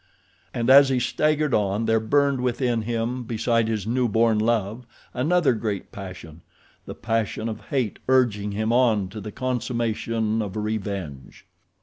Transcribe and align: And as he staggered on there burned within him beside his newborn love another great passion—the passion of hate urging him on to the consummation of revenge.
And 0.51 0.71
as 0.71 0.89
he 0.89 0.99
staggered 0.99 1.53
on 1.53 1.85
there 1.85 1.99
burned 1.99 2.41
within 2.41 2.81
him 2.81 3.23
beside 3.23 3.67
his 3.67 3.85
newborn 3.85 4.39
love 4.39 4.87
another 5.13 5.53
great 5.53 5.91
passion—the 5.91 6.95
passion 6.95 7.47
of 7.47 7.67
hate 7.67 7.99
urging 8.07 8.51
him 8.53 8.73
on 8.73 9.09
to 9.09 9.21
the 9.21 9.31
consummation 9.31 10.41
of 10.41 10.57
revenge. 10.57 11.45